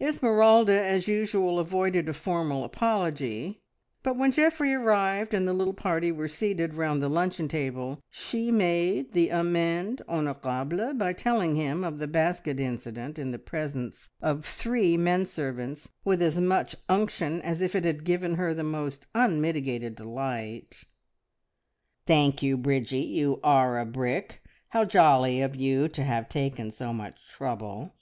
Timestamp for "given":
18.04-18.36